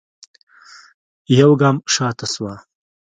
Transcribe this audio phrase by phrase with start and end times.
[1.37, 2.53] يوګام شاته سوه.